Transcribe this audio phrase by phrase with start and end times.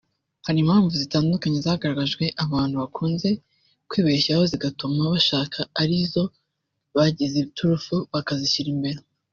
[0.45, 3.29] Hari impamvu zitandukanye zagaragajwe abantu bakunze
[3.89, 6.23] kwibeshyaho zigatuma bashaka ari zo
[6.95, 8.99] bagize iturufu (bakazishyira imbere)